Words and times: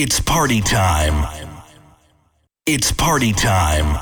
It's 0.00 0.20
party 0.20 0.60
time. 0.60 1.26
It's 2.66 2.92
party 2.92 3.32
time. 3.32 3.98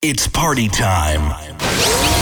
It's 0.00 0.28
party 0.28 0.68
time. 0.68 2.21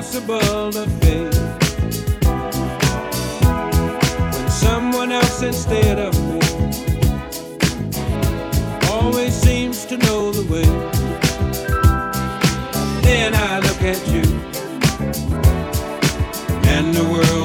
impossible 0.00 0.72
to 0.72 0.86
face 1.02 1.38
when 4.34 4.48
someone 4.48 5.12
else 5.12 5.42
instead 5.42 5.98
of 5.98 6.14
me 6.26 6.40
always 8.88 9.34
seems 9.34 9.84
to 9.84 9.98
know 9.98 10.32
the 10.32 10.50
way. 10.50 10.64
Then 13.02 13.34
I 13.34 13.58
look 13.58 13.82
at 13.82 14.00
you 14.08 14.24
and 16.70 16.94
the 16.94 17.04
world. 17.04 17.39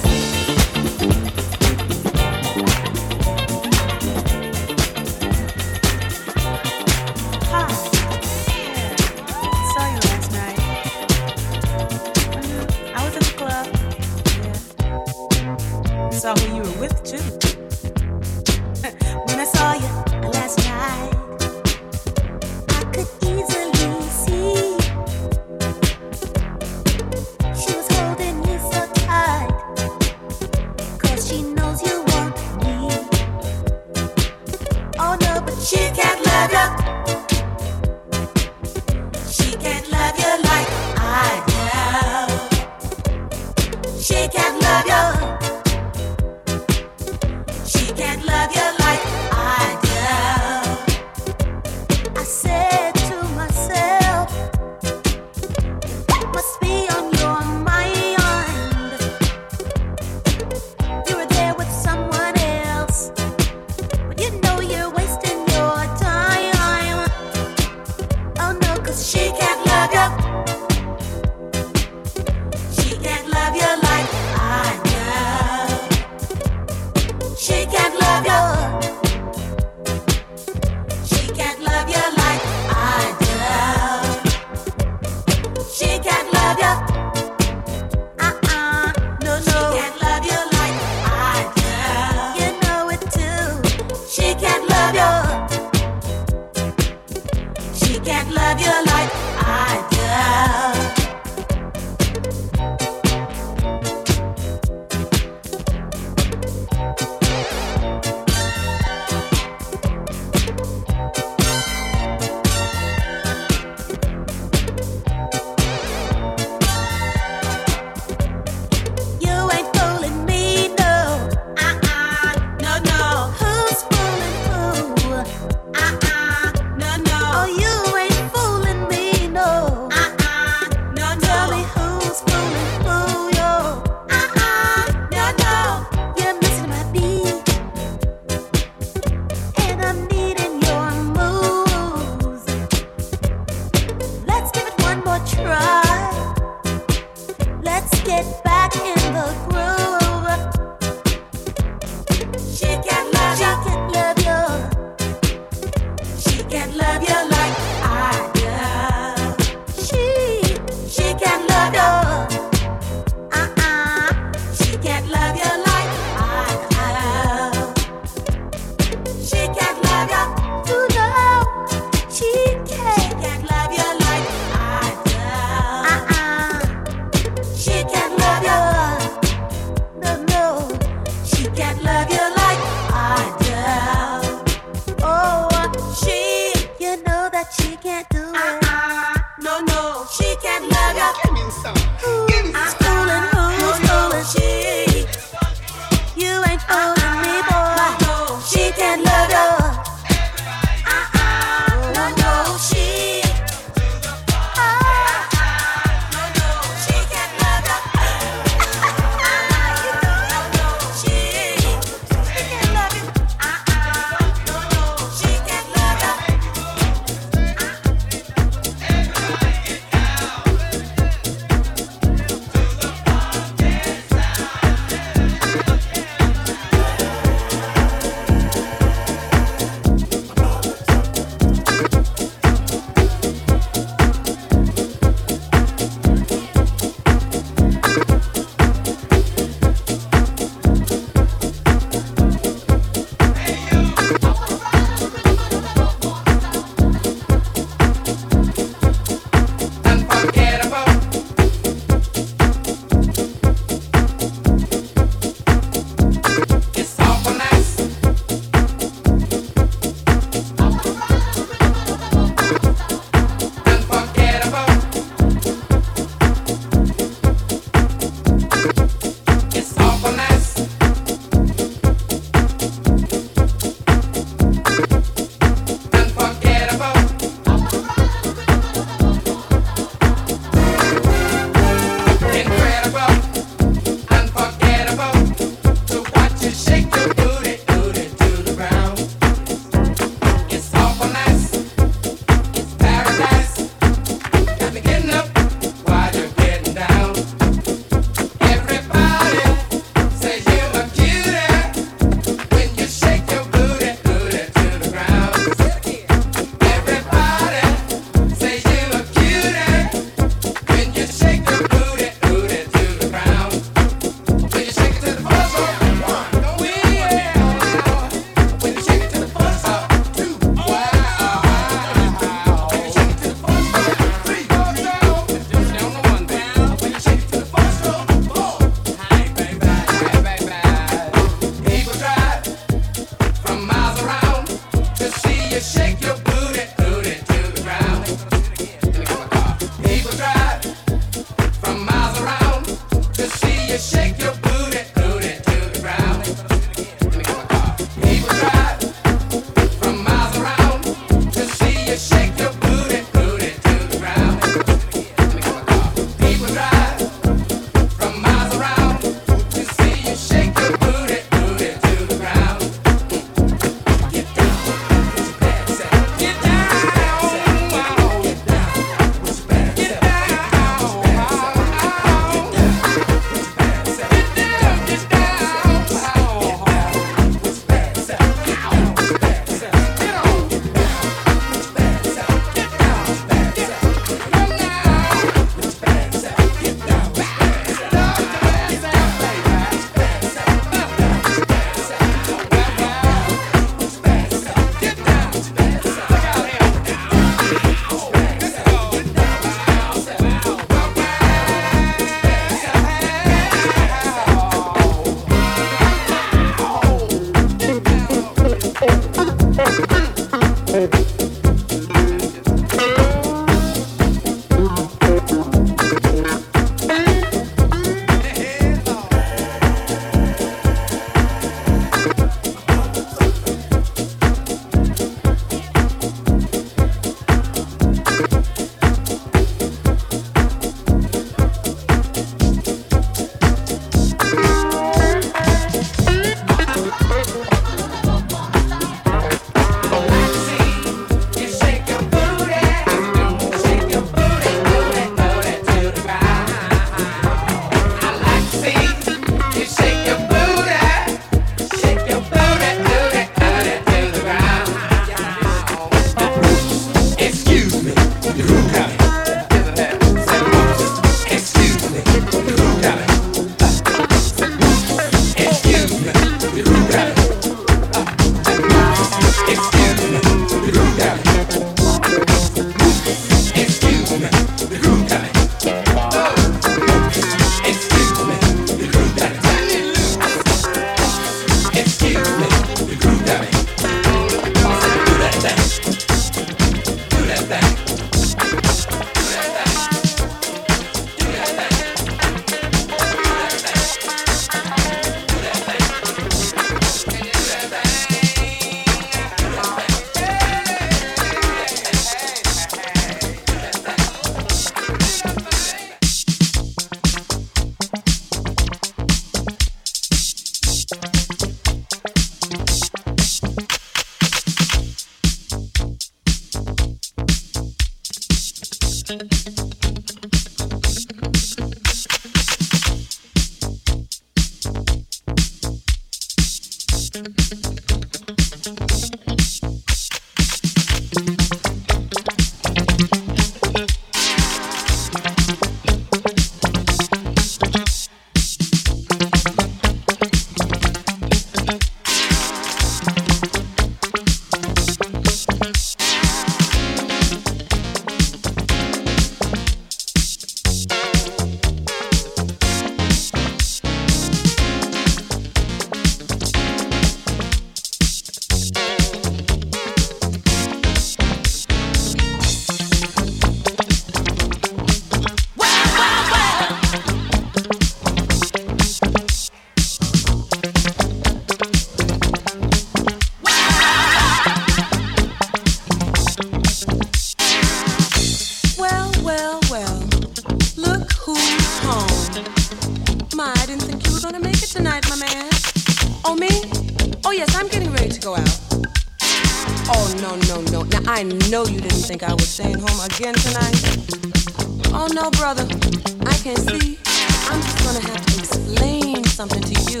something 599.38 599.62
to 599.62 599.92
you. 599.92 600.00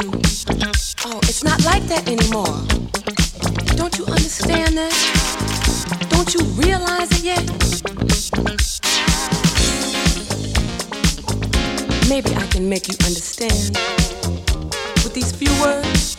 Oh, 1.06 1.20
it's 1.22 1.44
not 1.44 1.64
like 1.64 1.84
that 1.84 2.08
anymore. 2.08 2.58
Don't 3.76 3.96
you 3.96 4.04
understand 4.06 4.76
that? 4.76 4.92
Don't 6.10 6.34
you 6.34 6.40
realize 6.60 7.08
it 7.12 7.22
yet? 7.22 7.44
Maybe 12.08 12.34
I 12.34 12.46
can 12.48 12.68
make 12.68 12.88
you 12.88 12.96
understand 13.06 13.78
with 15.04 15.14
these 15.14 15.30
few 15.30 15.52
words. 15.62 16.16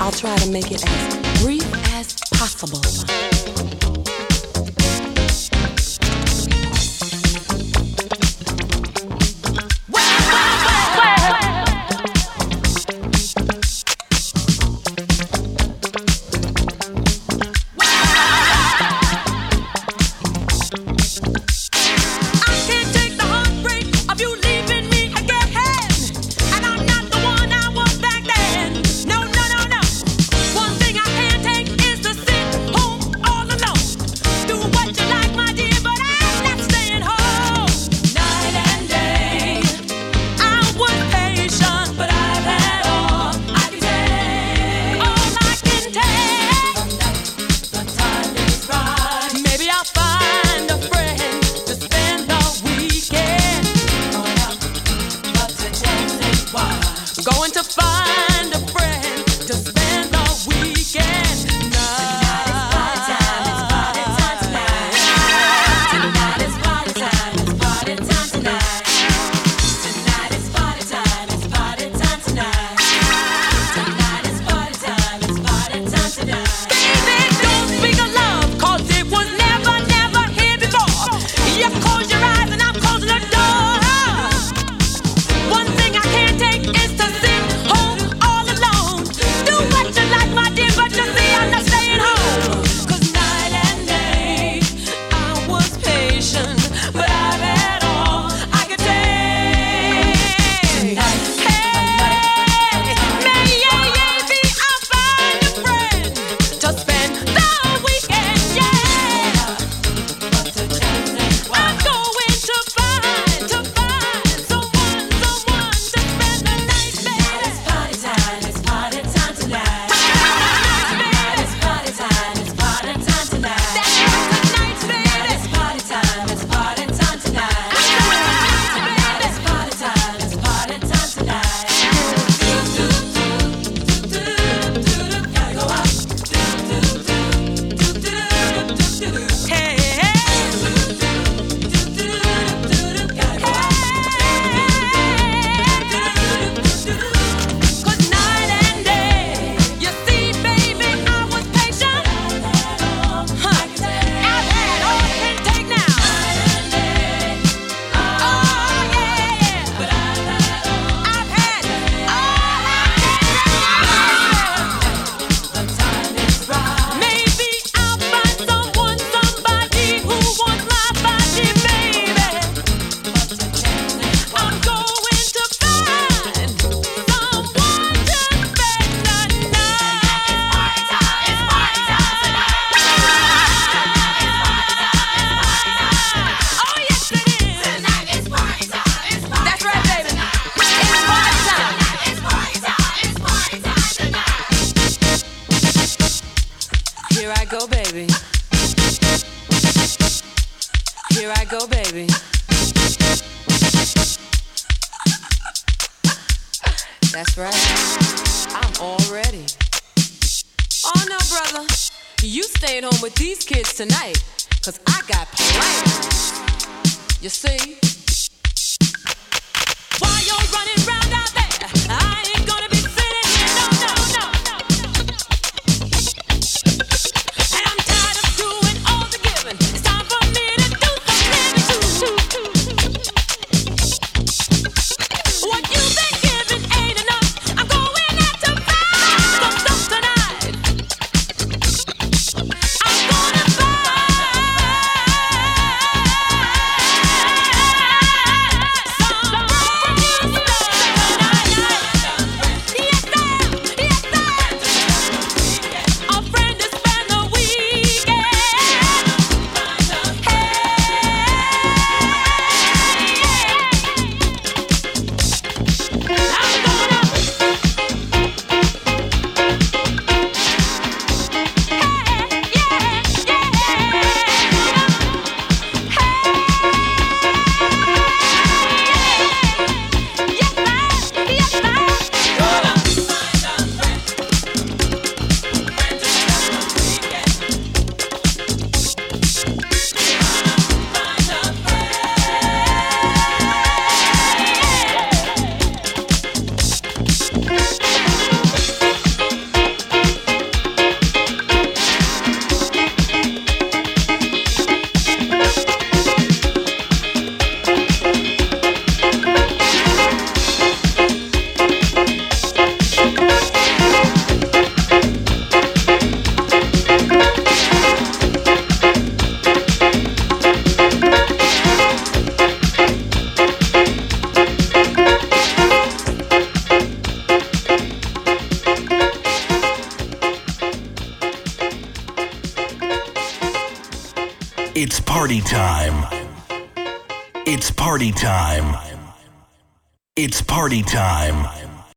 I'll 0.00 0.12
try 0.12 0.36
to 0.36 0.50
make 0.52 0.70
it 0.70 0.84
as 0.86 1.42
brief 1.42 1.66
as 1.96 2.14
possible. 2.30 3.75